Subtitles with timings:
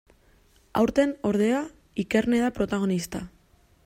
[0.79, 1.59] Aurten, ordea,
[2.05, 3.23] Ikerne da protagonista.